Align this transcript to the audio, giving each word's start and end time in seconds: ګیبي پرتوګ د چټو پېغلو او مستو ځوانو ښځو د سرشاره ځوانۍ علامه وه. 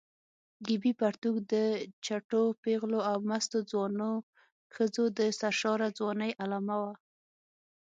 ګیبي 0.65 0.91
پرتوګ 0.99 1.35
د 1.51 1.53
چټو 2.05 2.43
پېغلو 2.63 2.99
او 3.11 3.17
مستو 3.29 3.59
ځوانو 3.71 4.11
ښځو 4.75 5.03
د 5.17 5.19
سرشاره 5.39 5.87
ځوانۍ 5.97 6.31
علامه 6.41 6.77
وه. 6.81 6.93